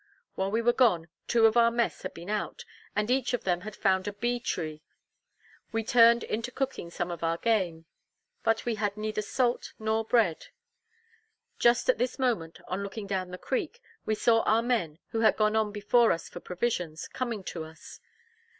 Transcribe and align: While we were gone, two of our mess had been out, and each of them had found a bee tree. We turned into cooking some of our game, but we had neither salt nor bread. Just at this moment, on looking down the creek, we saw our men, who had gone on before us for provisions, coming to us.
While 0.33 0.49
we 0.49 0.63
were 0.63 0.73
gone, 0.73 1.09
two 1.27 1.45
of 1.45 1.55
our 1.55 1.69
mess 1.69 2.01
had 2.01 2.15
been 2.15 2.31
out, 2.31 2.65
and 2.95 3.11
each 3.11 3.35
of 3.35 3.43
them 3.43 3.61
had 3.61 3.75
found 3.75 4.07
a 4.07 4.13
bee 4.13 4.39
tree. 4.39 4.81
We 5.71 5.83
turned 5.83 6.23
into 6.23 6.49
cooking 6.51 6.89
some 6.89 7.11
of 7.11 7.23
our 7.23 7.37
game, 7.37 7.85
but 8.43 8.65
we 8.65 8.73
had 8.81 8.97
neither 8.97 9.21
salt 9.21 9.73
nor 9.77 10.03
bread. 10.03 10.47
Just 11.59 11.87
at 11.87 11.99
this 11.99 12.17
moment, 12.17 12.57
on 12.67 12.81
looking 12.81 13.05
down 13.05 13.29
the 13.29 13.37
creek, 13.37 13.79
we 14.03 14.15
saw 14.15 14.41
our 14.41 14.63
men, 14.63 14.97
who 15.09 15.19
had 15.19 15.37
gone 15.37 15.55
on 15.55 15.71
before 15.71 16.11
us 16.11 16.27
for 16.27 16.39
provisions, 16.39 17.07
coming 17.07 17.43
to 17.43 17.63
us. 17.63 17.99